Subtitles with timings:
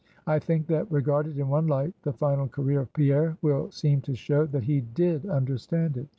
[0.25, 4.15] I think that regarded in one light the final career of Pierre will seem to
[4.15, 6.07] show, that he did understand it.